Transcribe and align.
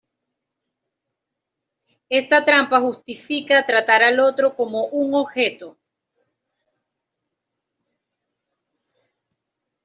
Esta 2.09 2.43
trampa 2.43 2.81
justifica 2.81 3.67
tratar 3.67 4.01
al 4.01 4.19
otro 4.19 4.55
como 4.55 4.87
un 4.87 5.13
objeto. 5.13 5.77